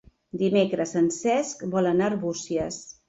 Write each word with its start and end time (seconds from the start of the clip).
Dimecres 0.41 0.93
en 1.01 1.09
Cesc 1.17 1.61
vol 1.77 1.91
anar 1.91 2.09
a 2.09 2.11
Arbúcies. 2.15 2.81